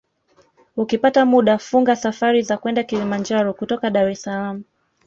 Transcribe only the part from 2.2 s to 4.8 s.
za kwenda Kilimanjaro kutoka Dar es Salaam